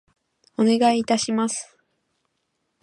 [0.57, 1.77] お願い致します。